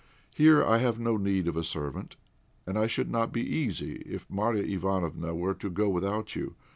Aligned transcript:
Here 0.33 0.63
I 0.65 0.79
have 0.79 0.99
no 0.99 1.15
need 1.15 1.47
of 1.47 1.55
a 1.55 1.63
servant, 1.63 2.15
and 2.65 2.75
I 2.75 2.87
should 2.87 3.11
not 3.11 3.31
be 3.31 3.45
easy 3.45 3.97
if 3.97 4.27
Marya 4.31 4.63
Ivánofna 4.63 5.37
were 5.37 5.53
to 5.53 5.69
go 5.69 5.89
without 5.89 6.35
you. 6.35 6.55